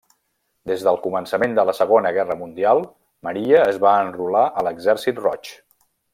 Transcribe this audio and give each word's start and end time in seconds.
Des 0.69 0.85
del 0.85 0.95
començament 1.03 1.53
de 1.59 1.65
la 1.69 1.75
Segona 1.79 2.11
Guerra 2.15 2.37
Mundial, 2.39 2.81
Maria 3.29 3.61
es 3.67 3.77
va 3.85 3.93
enrolar 4.07 4.43
a 4.49 4.65
l'Exèrcit 4.69 5.21
Roig. 5.29 5.55